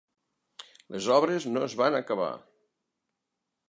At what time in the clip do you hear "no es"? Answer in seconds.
1.53-1.79